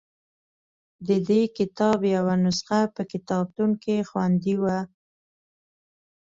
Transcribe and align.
د 1.07 1.09
دې 1.29 1.41
کتاب 1.57 1.99
یوه 2.15 2.35
نسخه 2.45 2.79
په 2.95 3.01
کتابتون 3.11 3.71
کې 3.83 3.95
خوندي 4.09 4.55
وه. 4.63 4.79